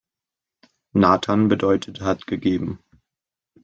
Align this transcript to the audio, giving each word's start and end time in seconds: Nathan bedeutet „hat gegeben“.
Nathan 0.95 1.47
bedeutet 1.47 2.01
„hat 2.01 2.25
gegeben“. 2.25 2.79